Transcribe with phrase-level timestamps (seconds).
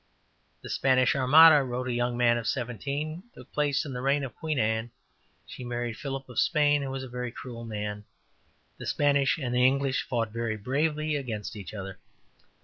[0.65, 4.33] ''``The Spanish Armada,'' wrote a young man of seventeen, ``took place in the reign of
[4.35, 4.89] Queen Anne;
[5.45, 8.05] she married Philip of Spain, who was a very cruel man.
[8.79, 11.99] The Spanish and the English fought very bravely against each other.